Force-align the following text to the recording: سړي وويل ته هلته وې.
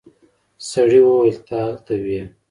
سړي 0.69 0.99
وويل 1.05 1.37
ته 1.47 1.55
هلته 1.67 1.93
وې. 2.03 2.21